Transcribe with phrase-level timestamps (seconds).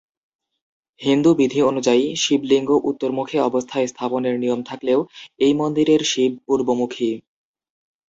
[1.01, 4.99] হিন্দু বিধি অনুযায়ী, শিবলিঙ্গ উত্তরমুখী অবস্থায় স্থাপনের নিয়ম থাকলেও
[5.39, 7.11] এই মন্দিরের শিব পূর্বমুখী।